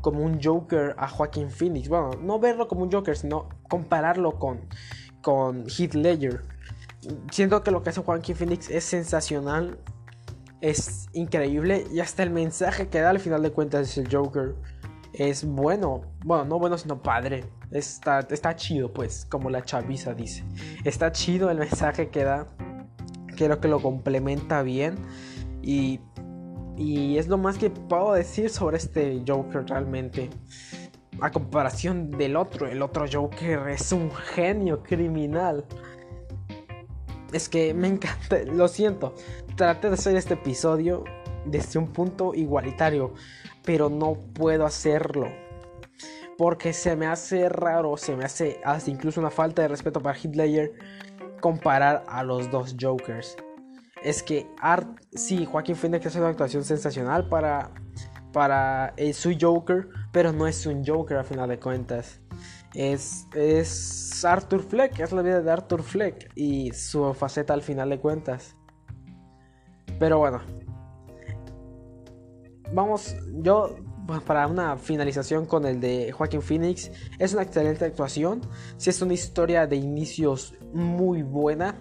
como 0.00 0.20
un 0.20 0.40
Joker 0.42 0.94
a 0.98 1.08
Joaquin 1.08 1.50
Phoenix. 1.50 1.88
Bueno, 1.88 2.10
no 2.22 2.38
verlo 2.38 2.68
como 2.68 2.82
un 2.82 2.92
Joker, 2.92 3.16
sino 3.16 3.48
compararlo 3.68 4.38
con, 4.38 4.60
con 5.20 5.64
Heath 5.66 5.94
Ledger. 5.94 6.42
Siento 7.30 7.62
que 7.62 7.70
lo 7.70 7.82
que 7.82 7.90
hace 7.90 8.02
Joaquin 8.02 8.36
Phoenix 8.36 8.70
es 8.70 8.84
sensacional, 8.84 9.78
es 10.60 11.06
increíble 11.12 11.86
y 11.92 12.00
hasta 12.00 12.22
el 12.22 12.30
mensaje 12.30 12.88
que 12.88 13.00
da 13.00 13.10
al 13.10 13.20
final 13.20 13.42
de 13.42 13.50
cuentas 13.50 13.90
es 13.90 13.98
el 13.98 14.14
Joker 14.14 14.54
es 15.16 15.44
bueno. 15.44 16.02
Bueno, 16.24 16.44
no 16.44 16.58
bueno, 16.58 16.78
sino 16.78 17.02
padre. 17.02 17.44
Está, 17.70 18.20
está 18.30 18.54
chido, 18.54 18.92
pues, 18.92 19.26
como 19.28 19.50
la 19.50 19.62
chaviza 19.62 20.14
dice. 20.14 20.44
Está 20.84 21.12
chido 21.12 21.50
el 21.50 21.58
mensaje 21.58 22.08
que 22.08 22.24
da. 22.24 22.46
Creo 23.36 23.60
que 23.60 23.68
lo 23.68 23.80
complementa 23.80 24.62
bien. 24.62 24.96
Y, 25.62 26.00
y 26.76 27.18
es 27.18 27.28
lo 27.28 27.38
más 27.38 27.58
que 27.58 27.70
puedo 27.70 28.12
decir 28.12 28.50
sobre 28.50 28.76
este 28.76 29.22
Joker 29.26 29.64
realmente. 29.66 30.30
A 31.20 31.30
comparación 31.30 32.10
del 32.10 32.36
otro, 32.36 32.66
el 32.66 32.82
otro 32.82 33.06
Joker 33.10 33.68
es 33.68 33.90
un 33.92 34.10
genio 34.10 34.82
criminal. 34.82 35.64
Es 37.32 37.48
que 37.48 37.72
me 37.72 37.88
encanta, 37.88 38.38
lo 38.44 38.68
siento. 38.68 39.14
Traté 39.56 39.88
de 39.88 39.94
hacer 39.94 40.14
este 40.16 40.34
episodio 40.34 41.04
desde 41.46 41.78
un 41.78 41.92
punto 41.92 42.34
igualitario 42.34 43.14
pero 43.66 43.90
no 43.90 44.14
puedo 44.32 44.64
hacerlo. 44.64 45.26
Porque 46.38 46.72
se 46.72 46.96
me 46.96 47.06
hace 47.06 47.50
raro, 47.50 47.96
se 47.98 48.16
me 48.16 48.24
hace 48.24 48.60
hasta 48.64 48.90
incluso 48.90 49.20
una 49.20 49.30
falta 49.30 49.62
de 49.62 49.68
respeto 49.68 50.00
para 50.00 50.16
Hitler 50.16 50.72
comparar 51.40 52.04
a 52.08 52.22
los 52.22 52.50
dos 52.50 52.76
Jokers. 52.80 53.36
Es 54.02 54.22
que 54.22 54.46
Art, 54.60 54.88
sí, 55.12 55.44
Joaquín 55.44 55.76
Phoenix 55.76 56.06
hace 56.06 56.18
una 56.18 56.28
actuación 56.28 56.62
sensacional 56.62 57.28
para, 57.28 57.70
para 58.32 58.92
eh, 58.96 59.12
su 59.12 59.34
Joker, 59.38 59.88
pero 60.12 60.32
no 60.32 60.46
es 60.46 60.64
un 60.66 60.84
Joker 60.86 61.18
a 61.18 61.24
final 61.24 61.48
de 61.48 61.58
cuentas. 61.58 62.20
Es, 62.74 63.26
es 63.34 64.22
Arthur 64.24 64.62
Fleck, 64.62 65.00
es 65.00 65.12
la 65.12 65.22
vida 65.22 65.40
de 65.40 65.50
Arthur 65.50 65.82
Fleck 65.82 66.30
y 66.34 66.70
su 66.72 67.14
faceta 67.14 67.54
al 67.54 67.62
final 67.62 67.88
de 67.88 67.98
cuentas. 67.98 68.54
Pero 69.98 70.18
bueno, 70.18 70.42
vamos, 72.72 73.16
yo 73.42 73.76
pues, 74.06 74.20
para 74.20 74.46
una 74.46 74.76
finalización 74.76 75.46
con 75.46 75.66
el 75.66 75.80
de 75.80 76.12
Joaquin 76.12 76.42
Phoenix, 76.42 76.90
es 77.18 77.32
una 77.32 77.42
excelente 77.42 77.84
actuación. 77.84 78.40
Si 78.76 78.90
es 78.90 79.02
una 79.02 79.14
historia 79.14 79.66
de 79.66 79.76
inicios 79.76 80.54
muy 80.72 81.22
buena. 81.22 81.74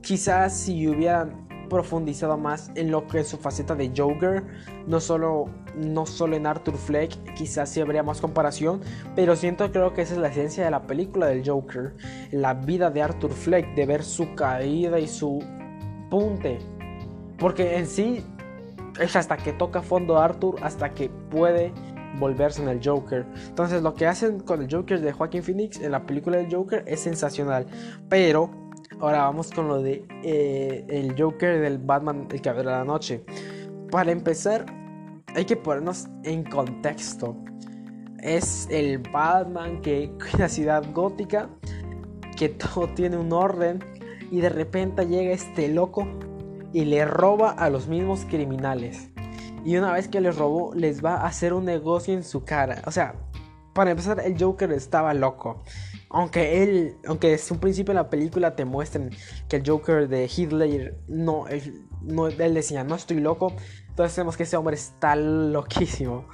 Quizás 0.00 0.56
si 0.56 0.88
hubieran 0.88 1.46
profundizado 1.68 2.36
más 2.36 2.70
en 2.74 2.90
lo 2.90 3.06
que 3.06 3.20
es 3.20 3.28
su 3.28 3.36
faceta 3.36 3.74
de 3.74 3.92
Joker, 3.94 4.44
no 4.86 5.00
solo, 5.00 5.46
no 5.76 6.06
solo 6.06 6.34
en 6.34 6.46
Arthur 6.46 6.76
Fleck, 6.76 7.34
quizás 7.34 7.68
sí 7.68 7.80
habría 7.80 8.02
más 8.02 8.20
comparación, 8.20 8.80
pero 9.14 9.36
siento 9.36 9.70
creo 9.70 9.92
que 9.92 10.02
esa 10.02 10.14
es 10.14 10.20
la 10.20 10.28
esencia 10.28 10.64
de 10.64 10.70
la 10.70 10.86
película 10.86 11.26
del 11.26 11.46
Joker, 11.46 11.94
la 12.32 12.54
vida 12.54 12.90
de 12.90 13.02
Arthur 13.02 13.32
Fleck, 13.32 13.74
de 13.74 13.86
ver 13.86 14.02
su 14.02 14.34
caída 14.34 14.98
y 14.98 15.06
su 15.06 15.44
punte, 16.10 16.58
porque 17.38 17.76
en 17.76 17.86
sí 17.86 18.24
es 18.98 19.16
hasta 19.16 19.36
que 19.36 19.52
toca 19.52 19.82
fondo 19.82 20.18
Arthur, 20.18 20.56
hasta 20.62 20.90
que 20.90 21.08
puede 21.30 21.72
volverse 22.18 22.62
en 22.62 22.68
el 22.68 22.80
Joker. 22.82 23.26
Entonces 23.46 23.82
lo 23.82 23.94
que 23.94 24.06
hacen 24.06 24.40
con 24.40 24.62
el 24.62 24.68
Joker 24.70 25.00
de 25.00 25.12
Joaquin 25.12 25.42
Phoenix 25.42 25.80
en 25.80 25.92
la 25.92 26.04
película 26.04 26.38
del 26.38 26.52
Joker 26.52 26.84
es 26.86 27.00
sensacional. 27.00 27.66
Pero 28.08 28.50
ahora 29.00 29.18
vamos 29.22 29.50
con 29.50 29.68
lo 29.68 29.82
de 29.82 30.04
eh, 30.22 30.84
el 30.88 31.20
Joker 31.20 31.60
del 31.60 31.78
Batman 31.78 32.28
El 32.30 32.40
Caballero 32.40 32.70
de 32.70 32.76
la 32.76 32.84
Noche. 32.84 33.24
Para 33.90 34.10
empezar, 34.10 34.66
hay 35.34 35.44
que 35.44 35.56
ponernos 35.56 36.08
en 36.24 36.44
contexto. 36.44 37.36
Es 38.20 38.66
el 38.70 38.98
Batman 38.98 39.80
que 39.80 40.12
la 40.38 40.48
ciudad 40.48 40.84
gótica, 40.92 41.48
que 42.36 42.48
todo 42.48 42.88
tiene 42.94 43.16
un 43.16 43.32
orden 43.32 43.78
y 44.30 44.40
de 44.40 44.48
repente 44.48 45.06
llega 45.06 45.32
este 45.32 45.68
loco 45.68 46.06
y 46.72 46.84
le 46.84 47.04
roba 47.04 47.50
a 47.50 47.70
los 47.70 47.88
mismos 47.88 48.24
criminales. 48.24 49.10
Y 49.64 49.76
una 49.76 49.92
vez 49.92 50.08
que 50.08 50.20
les 50.20 50.36
robó, 50.36 50.74
les 50.74 51.04
va 51.04 51.16
a 51.16 51.26
hacer 51.26 51.52
un 51.52 51.64
negocio 51.64 52.14
en 52.14 52.24
su 52.24 52.44
cara. 52.44 52.82
O 52.86 52.90
sea, 52.90 53.14
para 53.74 53.90
empezar, 53.90 54.20
el 54.20 54.36
Joker 54.42 54.72
estaba 54.72 55.14
loco. 55.14 55.62
Aunque 56.10 56.62
él, 56.62 56.96
aunque 57.06 57.28
desde 57.28 57.54
un 57.54 57.60
principio 57.60 57.92
en 57.92 57.96
la 57.96 58.10
película 58.10 58.56
te 58.56 58.64
muestren 58.64 59.10
que 59.48 59.56
el 59.56 59.68
Joker 59.68 60.08
de 60.08 60.24
Heath 60.24 60.52
no, 61.08 61.46
él, 61.48 61.86
no, 62.02 62.28
él 62.28 62.54
decía, 62.54 62.82
no 62.82 62.94
estoy 62.94 63.20
loco. 63.20 63.52
Entonces 63.88 64.16
vemos 64.16 64.36
que 64.36 64.44
ese 64.44 64.56
hombre 64.56 64.74
está 64.74 65.16
loquísimo. 65.16 66.26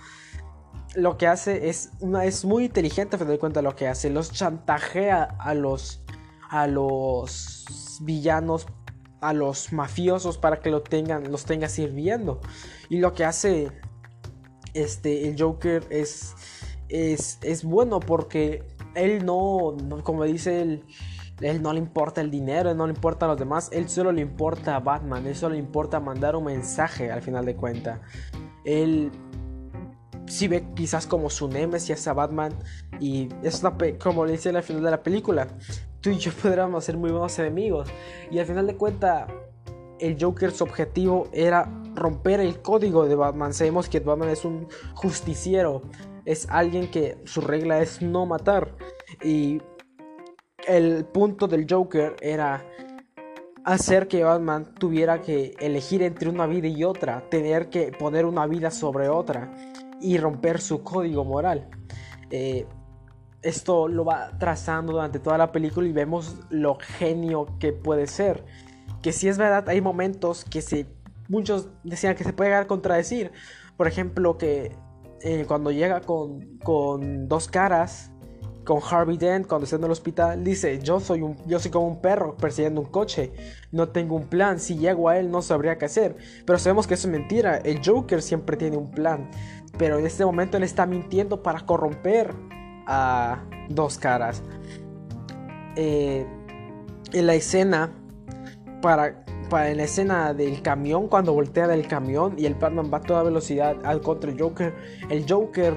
Lo 0.95 1.19
que 1.19 1.26
hace 1.26 1.69
es, 1.69 1.91
es 2.23 2.45
muy 2.45 2.67
inteligente, 2.67 3.17
a 3.17 3.19
de 3.19 3.38
cuenta 3.38 3.62
lo 3.62 3.75
que 3.75 3.88
hace. 3.88 4.11
Los 4.11 4.31
chantajea 4.31 5.25
a 5.38 5.55
los, 5.55 6.05
a 6.50 6.67
los 6.67 7.64
villanos 8.00 8.67
a 9.28 9.33
los 9.33 9.73
mafiosos 9.73 10.38
para 10.38 10.61
que 10.61 10.71
lo 10.71 10.83
tengan, 10.83 11.31
los 11.31 11.45
tenga 11.45 11.69
sirviendo. 11.69 12.40
Y 12.88 12.99
lo 12.99 13.14
que 13.14 13.25
hace 13.25 13.71
este, 14.75 15.28
el 15.28 15.40
Joker 15.40 15.85
es, 15.90 16.35
es, 16.88 17.38
es 17.43 17.64
bueno 17.64 18.00
porque 18.00 18.62
él 18.95 19.25
no, 19.25 19.76
como 20.02 20.25
dice 20.25 20.61
él, 20.61 20.85
él 21.40 21.62
no 21.62 21.73
le 21.73 21.78
importa 21.78 22.21
el 22.21 22.31
dinero, 22.31 22.71
él 22.71 22.76
no 22.76 22.87
le 22.87 22.93
importa 22.93 23.25
a 23.26 23.28
los 23.28 23.38
demás, 23.38 23.71
él 23.73 23.88
solo 23.88 24.12
le 24.12 24.21
importa 24.21 24.76
a 24.76 24.81
Batman, 24.81 25.26
él 25.26 25.35
solo 25.35 25.54
le 25.54 25.61
importa 25.61 26.00
mandar 26.00 26.37
un 26.37 26.45
mensaje 26.45 27.11
al 27.11 27.23
final 27.23 27.45
de 27.45 27.57
cuenta. 27.57 28.02
Él 28.64 29.11
si 30.26 30.49
ve 30.49 30.64
quizás 30.75 31.07
como 31.07 31.28
su 31.31 31.49
nemesis 31.49 32.07
a 32.09 32.12
Batman 32.12 32.52
y 32.99 33.28
es 33.43 33.62
como 34.02 34.25
le 34.25 34.33
dice 34.33 34.50
al 34.50 34.62
final 34.62 34.83
de 34.83 34.90
la 34.90 35.02
película, 35.02 35.49
tú 36.04 36.11
y 36.11 36.18
yo 36.18 36.30
podríamos 36.42 36.84
ser 36.84 36.96
muy 36.96 37.11
buenos 37.11 37.37
enemigos. 37.38 37.88
Y 38.30 38.38
al 38.38 38.46
final 38.46 38.66
de 38.66 38.76
cuentas, 38.76 39.26
el 39.99 40.16
Joker 40.20 40.52
su 40.52 40.62
objetivo 40.62 41.28
era 41.32 41.68
romper 41.94 42.40
el 42.40 42.61
código 42.61 43.06
de 43.06 43.14
Batman. 43.14 43.54
Sabemos 43.54 43.88
que 43.88 44.00
Batman 44.00 44.28
es 44.28 44.44
un 44.44 44.68
justiciero, 44.94 45.82
es 46.26 46.46
alguien 46.50 46.90
que 46.90 47.16
su 47.25 47.40
regla 47.40 47.80
es 47.80 48.02
no 48.02 48.26
matar. 48.26 48.76
Y 49.23 49.62
el 50.68 51.06
punto 51.06 51.49
del 51.49 51.66
Joker 51.68 52.16
era 52.20 52.64
hacer 53.64 54.08
que 54.08 54.25
Batman 54.25 54.75
tuviera 54.75 55.23
que 55.23 55.54
elegir 55.58 56.02
entre 56.02 56.28
una 56.28 56.46
vida 56.46 56.68
y 56.68 56.84
otra, 56.84 57.30
tener 57.30 57.70
que 57.70 57.92
poner 57.92 58.26
una 58.26 58.46
vida 58.46 58.70
sobre 58.70 59.08
otra 59.08 59.54
y 60.02 60.18
romper 60.18 60.61
su 60.61 60.82
código 60.82 61.25
moral. 61.25 61.70
Eh, 62.30 62.66
esto 63.44 63.88
lo 63.88 64.04
va 64.04 64.30
trazando 64.38 64.94
durante 64.94 65.18
toda 65.18 65.38
la 65.38 65.52
película 65.52 65.86
y 65.86 65.92
vemos 65.92 66.36
lo 66.50 66.78
genio 66.80 67.46
que 67.60 67.72
puede 67.72 68.06
ser. 68.06 68.44
Que 69.02 69.12
si 69.12 69.28
es 69.28 69.38
verdad, 69.38 69.68
hay 69.68 69.80
momentos 69.80 70.44
que 70.44 70.62
se, 70.62 70.86
muchos 71.28 71.68
decían 71.84 72.16
que 72.16 72.24
se 72.24 72.32
puede 72.32 72.50
llegar 72.50 72.64
a 72.64 72.66
contradecir. 72.66 73.32
Por 73.76 73.86
ejemplo, 73.86 74.38
que 74.38 74.72
eh, 75.20 75.44
cuando 75.46 75.70
llega 75.70 76.00
con, 76.00 76.58
con, 76.58 77.28
dos 77.28 77.48
caras, 77.48 78.10
con 78.64 78.80
Harvey 78.82 79.18
Dent, 79.18 79.46
cuando 79.46 79.64
está 79.64 79.76
en 79.76 79.84
el 79.84 79.90
hospital, 79.90 80.42
dice, 80.42 80.80
yo 80.80 80.98
soy, 80.98 81.20
un, 81.20 81.36
yo 81.46 81.58
soy 81.60 81.70
como 81.70 81.86
un 81.86 82.00
perro 82.00 82.36
persiguiendo 82.38 82.80
un 82.80 82.86
coche, 82.86 83.32
no 83.72 83.90
tengo 83.90 84.16
un 84.16 84.26
plan, 84.28 84.58
si 84.58 84.78
llego 84.78 85.10
a 85.10 85.18
él 85.18 85.30
no 85.30 85.42
sabría 85.42 85.76
qué 85.76 85.84
hacer. 85.84 86.16
Pero 86.46 86.58
sabemos 86.58 86.86
que 86.86 86.94
eso 86.94 87.08
es 87.08 87.12
mentira, 87.12 87.58
el 87.58 87.80
Joker 87.84 88.22
siempre 88.22 88.56
tiene 88.56 88.78
un 88.78 88.90
plan, 88.90 89.30
pero 89.76 89.98
en 89.98 90.06
este 90.06 90.24
momento 90.24 90.56
él 90.56 90.62
está 90.62 90.86
mintiendo 90.86 91.42
para 91.42 91.60
corromper 91.60 92.34
a 92.87 93.43
dos 93.69 93.99
caras. 93.99 94.43
Eh, 95.76 96.26
en 97.12 97.26
la 97.26 97.35
escena, 97.35 97.93
para, 98.83 99.25
para 99.49 99.71
en 99.71 99.79
la 99.79 99.85
escena 99.85 100.35
del 100.35 100.62
camión, 100.62 101.09
cuando 101.09 101.33
voltea 101.33 101.69
del 101.69 101.87
camión 101.87 102.35
y 102.38 102.47
el 102.47 102.55
Batman 102.55 102.91
va 102.93 102.99
a 102.99 103.03
toda 103.03 103.23
velocidad 103.23 103.76
al 103.85 104.00
contra 104.00 104.31
el 104.31 104.41
Joker, 104.41 104.75
el 105.11 105.25
Joker 105.29 105.76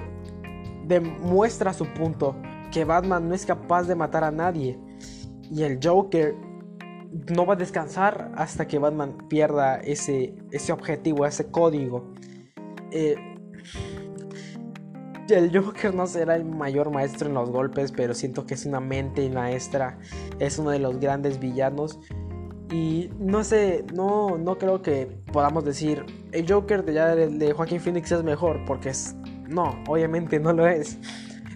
demuestra 0.85 1.73
su 1.73 1.85
punto, 1.93 2.35
que 2.71 2.85
Batman 2.85 3.27
no 3.29 3.35
es 3.35 3.45
capaz 3.45 3.83
de 3.83 3.95
matar 3.95 4.23
a 4.23 4.31
nadie. 4.31 4.79
Y 5.49 5.63
el 5.63 5.79
Joker 5.81 6.35
no 7.33 7.45
va 7.45 7.53
a 7.53 7.57
descansar 7.57 8.31
hasta 8.35 8.67
que 8.67 8.79
Batman 8.79 9.17
pierda 9.29 9.77
ese, 9.77 10.35
ese 10.51 10.71
objetivo, 10.71 11.25
ese 11.25 11.49
código. 11.49 12.11
Eh, 12.91 13.15
el 15.29 15.57
Joker 15.57 15.93
no 15.93 16.07
será 16.07 16.35
el 16.35 16.45
mayor 16.45 16.91
maestro 16.91 17.27
en 17.27 17.35
los 17.35 17.49
golpes, 17.49 17.91
pero 17.91 18.13
siento 18.13 18.45
que 18.45 18.53
es 18.53 18.65
una 18.65 18.79
mente 18.79 19.29
maestra, 19.29 19.97
es 20.39 20.57
uno 20.57 20.71
de 20.71 20.79
los 20.79 20.99
grandes 20.99 21.39
villanos. 21.39 21.99
Y 22.71 23.09
no 23.19 23.43
sé, 23.43 23.85
no, 23.93 24.37
no 24.37 24.57
creo 24.57 24.81
que 24.81 25.07
podamos 25.31 25.63
decir 25.63 26.05
el 26.31 26.51
Joker 26.51 26.83
de, 26.83 26.93
ya 26.93 27.15
de, 27.15 27.53
Joaquín 27.53 27.79
Phoenix 27.79 28.11
es 28.11 28.23
mejor, 28.23 28.59
porque 28.65 28.89
es. 28.89 29.15
No, 29.47 29.81
obviamente 29.87 30.39
no 30.39 30.51
lo 30.51 30.67
es. 30.67 30.97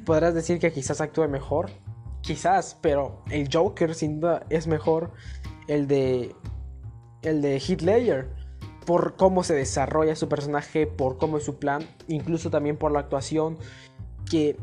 podrás 0.06 0.34
decir 0.34 0.60
que 0.60 0.72
quizás 0.72 1.02
actúe 1.02 1.28
mejor. 1.28 1.70
Quizás, 2.22 2.78
pero 2.82 3.24
el 3.30 3.50
Joker 3.52 3.94
sin 3.94 4.22
duda 4.22 4.46
es 4.50 4.68
mejor 4.68 5.12
el 5.68 5.88
de 5.88 6.36
el 7.24 7.42
de 7.42 7.62
Hitler 7.66 8.30
por 8.92 9.16
cómo 9.16 9.42
se 9.42 9.54
desarrolla 9.54 10.18
su 10.18 10.28
personaje, 10.28 10.86
por 10.86 11.18
cómo 11.18 11.38
es 11.38 11.46
su 11.46 11.56
plan, 11.56 11.82
incluso 12.10 12.50
también 12.50 12.76
por 12.76 12.92
la 12.92 13.00
actuación 13.00 13.58
que 14.30 14.58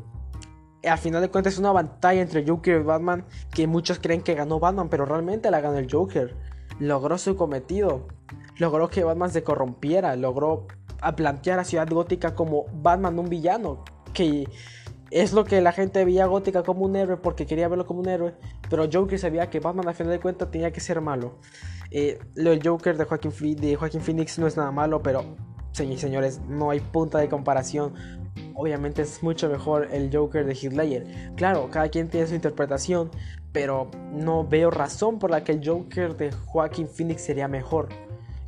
al 0.86 0.98
final 0.98 1.22
de 1.22 1.30
cuentas 1.30 1.54
es 1.54 1.58
una 1.58 1.72
batalla 1.72 2.20
entre 2.20 2.46
Joker 2.46 2.78
y 2.78 2.84
Batman 2.84 3.24
que 3.54 3.66
muchos 3.66 3.98
creen 4.00 4.20
que 4.20 4.34
ganó 4.34 4.60
Batman, 4.60 4.90
pero 4.90 5.06
realmente 5.06 5.50
la 5.50 5.62
ganó 5.62 5.78
el 5.78 5.90
Joker. 5.90 6.36
Logró 6.78 7.16
su 7.16 7.36
cometido, 7.36 8.06
logró 8.58 8.90
que 8.90 9.02
Batman 9.02 9.30
se 9.30 9.42
corrompiera, 9.42 10.14
logró 10.14 10.66
plantear 11.16 11.58
a 11.58 11.64
Ciudad 11.64 11.88
Gótica 11.88 12.34
como 12.34 12.66
Batman 12.70 13.18
un 13.18 13.30
villano, 13.30 13.82
que 14.12 14.46
es 15.10 15.32
lo 15.32 15.46
que 15.46 15.62
la 15.62 15.72
gente 15.72 16.04
veía 16.04 16.26
Gótica 16.26 16.62
como 16.64 16.84
un 16.84 16.96
héroe 16.96 17.16
porque 17.16 17.46
quería 17.46 17.66
verlo 17.66 17.86
como 17.86 18.00
un 18.00 18.10
héroe, 18.10 18.34
pero 18.68 18.90
Joker 18.92 19.18
sabía 19.18 19.48
que 19.48 19.58
Batman 19.58 19.88
al 19.88 19.94
final 19.94 20.12
de 20.12 20.20
cuentas 20.20 20.50
tenía 20.50 20.70
que 20.70 20.80
ser 20.80 21.00
malo. 21.00 21.38
Eh, 21.90 22.18
lo 22.34 22.50
del 22.50 22.66
Joker 22.66 22.96
de 22.96 23.04
Joaquin, 23.04 23.56
de 23.56 23.76
Joaquin 23.76 24.00
Phoenix 24.00 24.38
no 24.38 24.46
es 24.46 24.56
nada 24.56 24.70
malo, 24.70 25.02
pero 25.02 25.24
señores, 25.72 26.40
no 26.48 26.70
hay 26.70 26.80
punta 26.80 27.18
de 27.18 27.28
comparación. 27.28 27.94
Obviamente 28.54 29.02
es 29.02 29.22
mucho 29.22 29.48
mejor 29.48 29.88
el 29.92 30.10
Joker 30.12 30.44
de 30.44 30.54
Heath 30.54 30.72
Ledger. 30.72 31.06
Claro, 31.36 31.68
cada 31.70 31.88
quien 31.88 32.08
tiene 32.08 32.26
su 32.26 32.34
interpretación, 32.34 33.10
pero 33.52 33.90
no 34.12 34.46
veo 34.46 34.70
razón 34.70 35.18
por 35.18 35.30
la 35.30 35.44
que 35.44 35.52
el 35.52 35.66
Joker 35.66 36.16
de 36.16 36.32
Joaquin 36.32 36.88
Phoenix 36.88 37.22
sería 37.22 37.48
mejor 37.48 37.88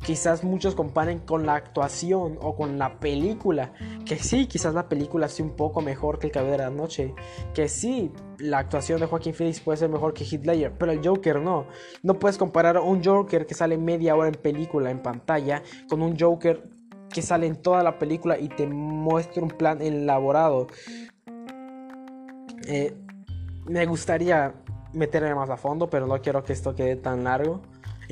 quizás 0.03 0.43
muchos 0.43 0.75
comparen 0.75 1.19
con 1.19 1.45
la 1.45 1.55
actuación 1.55 2.37
o 2.41 2.55
con 2.55 2.77
la 2.77 2.99
película. 2.99 3.73
Que 4.05 4.17
sí, 4.17 4.47
quizás 4.47 4.73
la 4.73 4.89
película 4.89 5.27
sea 5.27 5.45
un 5.45 5.55
poco 5.55 5.81
mejor 5.81 6.19
que 6.19 6.27
El 6.27 6.33
Caballero 6.33 6.63
de 6.63 6.69
la 6.69 6.75
Noche. 6.75 7.13
Que 7.53 7.67
sí, 7.67 8.11
la 8.39 8.59
actuación 8.59 8.99
de 8.99 9.05
Joaquín 9.05 9.33
Phoenix 9.33 9.59
puede 9.59 9.77
ser 9.77 9.89
mejor 9.89 10.13
que 10.13 10.23
Heath 10.23 10.45
Ledger. 10.45 10.73
Pero 10.77 10.91
el 10.91 11.05
Joker 11.05 11.39
no. 11.39 11.67
No 12.03 12.15
puedes 12.15 12.37
comparar 12.37 12.77
un 12.79 13.03
Joker 13.03 13.45
que 13.45 13.53
sale 13.53 13.77
media 13.77 14.15
hora 14.15 14.29
en 14.29 14.35
película, 14.35 14.89
en 14.89 15.01
pantalla, 15.01 15.61
con 15.87 16.01
un 16.01 16.17
Joker 16.19 16.63
que 17.09 17.21
sale 17.21 17.45
en 17.45 17.57
toda 17.57 17.83
la 17.83 17.99
película 17.99 18.39
y 18.39 18.47
te 18.47 18.65
muestra 18.67 19.43
un 19.43 19.49
plan 19.49 19.81
elaborado. 19.81 20.67
Eh, 22.67 22.95
me 23.67 23.85
gustaría 23.85 24.53
meterme 24.93 25.35
más 25.35 25.49
a 25.49 25.57
fondo, 25.57 25.89
pero 25.89 26.07
no 26.07 26.21
quiero 26.21 26.43
que 26.43 26.53
esto 26.53 26.75
quede 26.75 26.95
tan 26.95 27.23
largo. 27.23 27.61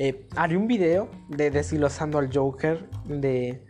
Eh, 0.02 0.26
haré 0.34 0.56
un 0.56 0.66
video 0.66 1.10
de 1.28 1.50
desglosando 1.50 2.16
al 2.16 2.34
Joker 2.34 2.88
de 3.04 3.62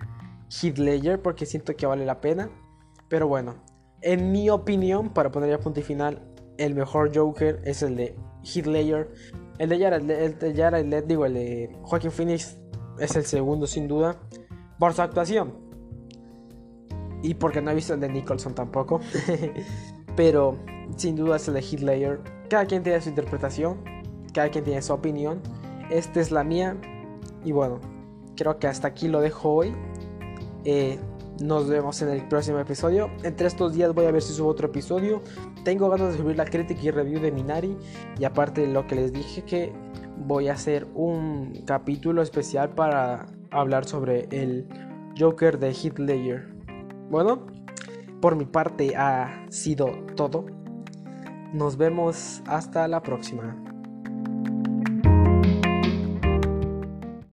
Heath 0.48 0.78
Ledger 0.78 1.20
porque 1.20 1.44
siento 1.44 1.74
que 1.74 1.86
vale 1.86 2.06
la 2.06 2.20
pena. 2.20 2.48
Pero 3.08 3.26
bueno, 3.26 3.56
en 4.00 4.30
mi 4.30 4.48
opinión, 4.48 5.08
para 5.12 5.32
poner 5.32 5.58
punto 5.58 5.80
y 5.80 5.82
final, 5.82 6.22
el 6.56 6.76
mejor 6.76 7.10
Joker 7.12 7.60
es 7.64 7.82
el 7.82 7.96
de 7.96 8.14
Heath 8.44 8.66
Ledger. 8.66 9.12
El 9.58 9.70
de 9.70 9.80
Jared, 9.80 10.08
el 10.08 10.38
de 10.38 10.54
Jared 10.54 11.04
digo, 11.04 11.26
el 11.26 11.34
de 11.34 11.76
Joaquin 11.82 12.12
Phoenix 12.12 12.60
es 13.00 13.16
el 13.16 13.24
segundo 13.24 13.66
sin 13.66 13.88
duda 13.88 14.16
por 14.78 14.94
su 14.94 15.02
actuación. 15.02 15.52
Y 17.24 17.34
porque 17.34 17.60
no 17.60 17.72
he 17.72 17.74
visto 17.74 17.94
el 17.94 17.98
de 17.98 18.08
Nicholson 18.08 18.54
tampoco. 18.54 19.00
Pero 20.14 20.56
sin 20.94 21.16
duda 21.16 21.38
es 21.38 21.48
el 21.48 21.54
de 21.54 21.60
Heath. 21.60 22.20
Cada 22.48 22.66
quien 22.66 22.84
tiene 22.84 23.00
su 23.00 23.08
interpretación, 23.08 23.82
cada 24.32 24.48
quien 24.48 24.62
tiene 24.62 24.80
su 24.80 24.92
opinión. 24.92 25.42
Esta 25.90 26.20
es 26.20 26.30
la 26.30 26.44
mía. 26.44 26.76
Y 27.44 27.52
bueno, 27.52 27.80
creo 28.36 28.58
que 28.58 28.66
hasta 28.66 28.88
aquí 28.88 29.08
lo 29.08 29.20
dejo 29.20 29.50
hoy. 29.50 29.74
Eh, 30.64 30.98
nos 31.40 31.68
vemos 31.68 32.00
en 32.02 32.10
el 32.10 32.26
próximo 32.28 32.58
episodio. 32.58 33.10
Entre 33.22 33.46
estos 33.46 33.74
días 33.74 33.94
voy 33.94 34.06
a 34.06 34.10
ver 34.10 34.22
si 34.22 34.32
subo 34.32 34.48
otro 34.48 34.68
episodio. 34.68 35.22
Tengo 35.64 35.88
ganas 35.88 36.12
de 36.12 36.18
subir 36.18 36.36
la 36.36 36.44
crítica 36.44 36.80
y 36.82 36.90
review 36.90 37.20
de 37.20 37.32
Minari. 37.32 37.76
Y 38.18 38.24
aparte 38.24 38.62
de 38.62 38.68
lo 38.68 38.86
que 38.86 38.94
les 38.94 39.12
dije 39.12 39.42
que 39.42 39.72
voy 40.18 40.48
a 40.48 40.52
hacer 40.52 40.86
un 40.94 41.62
capítulo 41.66 42.22
especial 42.22 42.70
para 42.70 43.26
hablar 43.50 43.84
sobre 43.86 44.28
el 44.30 44.68
Joker 45.18 45.58
de 45.58 45.70
Heath 45.72 45.98
Ledger. 45.98 46.46
Bueno, 47.10 47.46
por 48.20 48.36
mi 48.36 48.44
parte 48.44 48.94
ha 48.96 49.46
sido 49.48 49.86
todo. 50.14 50.46
Nos 51.52 51.76
vemos 51.76 52.42
hasta 52.46 52.86
la 52.86 53.02
próxima. 53.02 53.69